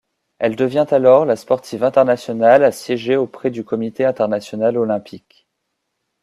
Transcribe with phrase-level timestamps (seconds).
[0.39, 5.47] Elle devient alors la sportive internationale à siéger auprès du Comité international olympique.